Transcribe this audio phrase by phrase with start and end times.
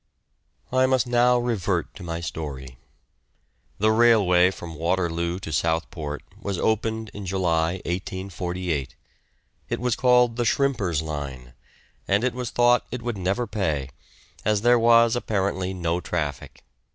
[0.73, 2.79] I must now revert to my story.
[3.77, 8.95] The railway from Waterloo to Southport was opened in July, 1848;
[9.69, 11.53] it was called the "Shrimpers' Line,"
[12.07, 13.91] and it was thought it would never pay,
[14.43, 16.63] as there was apparently no traffic.